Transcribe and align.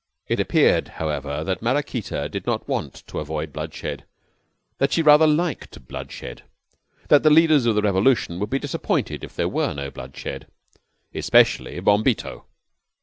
It 0.27 0.39
appeared, 0.39 0.87
however, 0.87 1.43
that 1.43 1.61
Maraquita 1.61 2.27
did 2.27 2.47
not 2.47 2.67
want 2.67 3.05
to 3.05 3.19
avoid 3.19 3.53
bloodshed, 3.53 4.03
that 4.79 4.91
she 4.91 5.03
rather 5.03 5.27
liked 5.27 5.87
bloodshed, 5.87 6.41
that 7.09 7.21
the 7.21 7.29
leaders 7.29 7.67
of 7.67 7.75
the 7.75 7.83
revolution 7.83 8.39
would 8.39 8.49
be 8.49 8.57
disappointed 8.57 9.23
if 9.23 9.35
there 9.35 9.47
were 9.47 9.75
no 9.75 9.91
bloodshed. 9.91 10.47
Especially 11.13 11.79
Bombito. 11.81 12.45